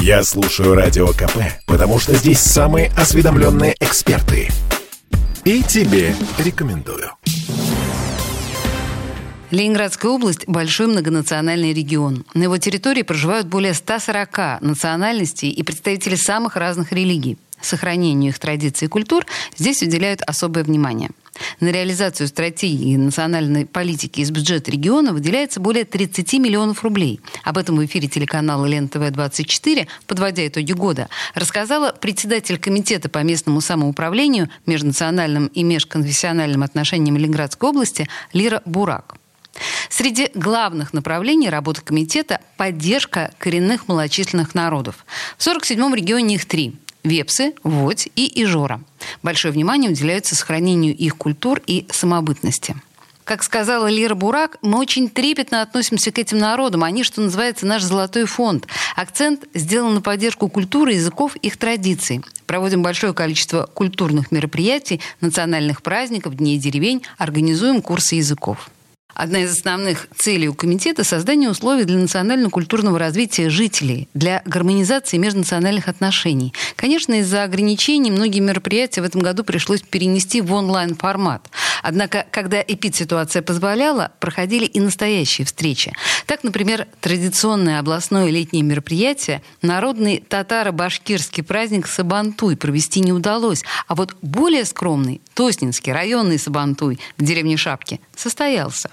[0.00, 4.48] Я слушаю Радио КП, потому что здесь самые осведомленные эксперты.
[5.44, 7.10] И тебе рекомендую.
[9.50, 12.26] Ленинградская область– большой многонациональный регион.
[12.34, 17.38] На его территории проживают более 140 национальностей и представители самых разных религий.
[17.60, 19.24] Сохранению их традиций и культур
[19.56, 21.10] здесь уделяют особое внимание.
[21.60, 27.20] На реализацию стратегии национальной политики из бюджета региона выделяется более 30 миллионов рублей.
[27.44, 33.60] Об этом в эфире телеканала Лен ТВ-24, подводя итоги года, рассказала председатель комитета по местному
[33.60, 39.16] самоуправлению, межнациональным и межконфессиональным отношениям Ленинградской области Лира Бурак.
[39.88, 45.04] Среди главных направлений работы комитета– поддержка коренных малочисленных народов.
[45.36, 46.76] В 47-м регионе их три–
[47.08, 48.80] Вепсы, Водь и Ижора.
[49.22, 52.76] Большое внимание уделяется сохранению их культур и самобытности.
[53.24, 56.82] Как сказала Лира Бурак, мы очень трепетно относимся к этим народам.
[56.82, 58.66] Они, что называется, наш золотой фонд.
[58.96, 62.22] Акцент сделан на поддержку культуры, языков, их традиций.
[62.46, 68.70] Проводим большое количество культурных мероприятий, национальных праздников, дней деревень, организуем курсы языков.
[69.18, 75.88] Одна из основных целей у комитета– создание условий для национально-культурного развития жителей, для гармонизации межнациональных
[75.88, 76.54] отношений.
[76.76, 81.50] Конечно, из-за ограничений многие мероприятия в этом году пришлось перенести в онлайн-формат.
[81.82, 85.92] Однако, когда эпид-ситуация позволяла, проходили и настоящие встречи.
[86.26, 94.14] Так, например, традиционное областное летнее мероприятие народный татаро-башкирский праздник Сабантуй провести не удалось, а вот
[94.22, 98.90] более скромный Тоснинский районный Сабантуй в деревне Шапки состоялся.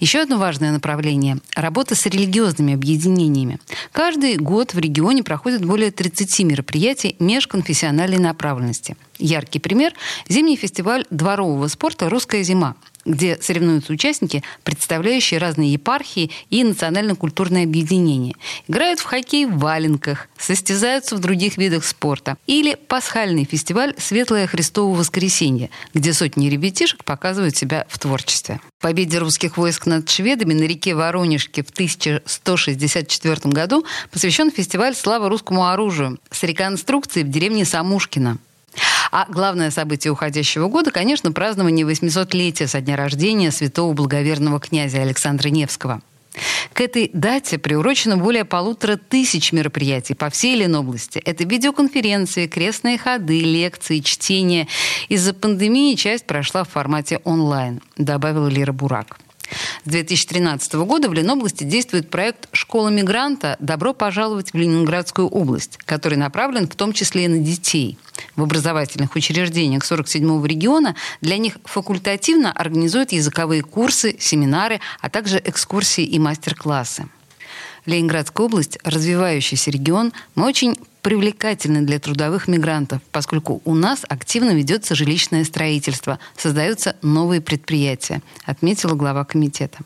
[0.00, 3.58] Еще одно важное направление– работа с религиозными объединениями.
[3.92, 8.96] Каждый год в регионе проходит более 30 мероприятий межконфессиональной направленности.
[9.18, 9.92] Яркий пример–
[10.28, 18.34] зимний фестиваль дворового спорта «Русская зима», где соревнуются участники, представляющие разные епархии и национально-культурные объединения.
[18.68, 22.36] Играют в хоккей в валенках, состязаются в других видах спорта.
[22.46, 28.60] Или пасхальный фестиваль «Светлое Христово воскресенье», где сотни ребятишек показывают себя в творчестве.
[28.80, 35.68] Победе русских войск над шведами на реке Воронежке в 1164 году посвящен фестиваль «Слава русскому
[35.68, 38.38] оружию» с реконструкцией в деревне Самушкино.
[39.12, 45.50] А главное событие уходящего года, конечно, празднование 800-летия со дня рождения святого благоверного князя Александра
[45.50, 46.00] Невского.
[46.72, 51.18] К этой дате приурочено более полутора тысяч мероприятий по всей Ленобласти.
[51.18, 54.66] Это видеоконференции, крестные ходы, лекции, чтения.
[55.10, 59.18] Из-за пандемии часть прошла в формате онлайн, добавила Лера Бурак.
[59.84, 63.56] С 2013 года в Ленобласти действует проект «Школа мигранта.
[63.58, 67.98] Добро пожаловать в Ленинградскую область», который направлен в том числе и на детей.
[68.36, 76.04] В образовательных учреждениях 47-го региона для них факультативно организуют языковые курсы, семинары, а также экскурсии
[76.04, 77.08] и мастер-классы.
[77.84, 80.12] Ленинградская область– развивающийся регион.
[80.36, 87.40] Мы очень привлекательны для трудовых мигрантов, поскольку у нас активно ведется жилищное строительство, создаются новые
[87.40, 89.78] предприятия, отметила глава комитета.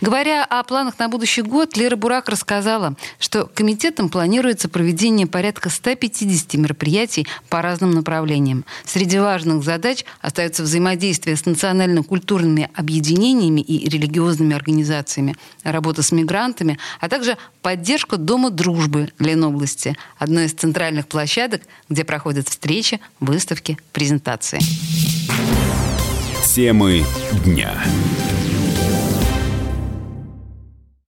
[0.00, 6.54] Говоря о планах на будущий год, Лера Бурак рассказала, что комитетом планируется проведение порядка 150
[6.54, 8.64] мероприятий по разным направлениям.
[8.84, 17.08] Среди важных задач остается взаимодействие с национально-культурными объединениями и религиозными организациями, работа с мигрантами, а
[17.08, 24.60] также поддержка Дома дружбы Ленобласти, одной из центральных площадок, где проходят встречи, выставки, презентации.
[26.44, 27.04] Темы
[27.44, 27.72] дня.